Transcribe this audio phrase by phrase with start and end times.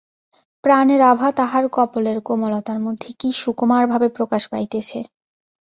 [0.63, 4.99] প্রাণের আভা তাহার কপোলের কোমলতার মধ্যে কী সুকুমার ভাবে প্রকাশ পাইতেছে!